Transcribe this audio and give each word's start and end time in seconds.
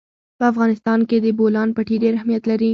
په 0.37 0.43
افغانستان 0.51 0.99
کې 1.09 1.17
د 1.21 1.27
بولان 1.39 1.69
پټي 1.75 1.95
ډېر 2.03 2.13
اهمیت 2.15 2.43
لري. 2.51 2.69